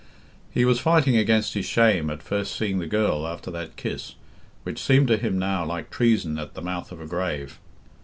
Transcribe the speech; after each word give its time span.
He 0.49 0.65
was 0.65 0.79
fighting 0.79 1.15
against 1.15 1.53
his 1.53 1.67
shame 1.67 2.09
at 2.09 2.23
first 2.23 2.57
seeing 2.57 2.79
the 2.79 2.87
girl 2.87 3.27
after 3.27 3.51
that 3.51 3.75
kiss, 3.75 4.15
which 4.63 4.81
seemed 4.81 5.07
to 5.09 5.17
him 5.17 5.37
now 5.37 5.63
like 5.63 5.91
treason 5.91 6.39
at 6.39 6.55
the 6.55 6.61
mouth 6.63 6.91
of 6.91 6.99
a 6.99 7.05
grave. 7.05 7.59